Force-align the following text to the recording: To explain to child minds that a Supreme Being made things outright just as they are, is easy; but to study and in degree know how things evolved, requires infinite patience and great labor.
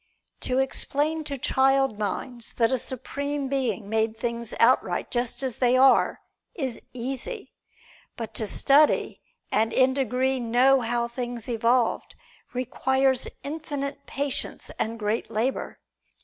To 0.39 0.57
explain 0.57 1.23
to 1.25 1.37
child 1.37 1.99
minds 1.99 2.53
that 2.53 2.71
a 2.71 2.79
Supreme 2.79 3.47
Being 3.49 3.87
made 3.87 4.17
things 4.17 4.51
outright 4.59 5.11
just 5.11 5.43
as 5.43 5.57
they 5.57 5.77
are, 5.77 6.21
is 6.55 6.81
easy; 6.91 7.53
but 8.17 8.33
to 8.33 8.47
study 8.47 9.21
and 9.51 9.71
in 9.71 9.93
degree 9.93 10.39
know 10.39 10.79
how 10.81 11.07
things 11.07 11.47
evolved, 11.47 12.15
requires 12.51 13.27
infinite 13.43 14.07
patience 14.07 14.71
and 14.79 14.97
great 14.97 15.29
labor. 15.29 15.77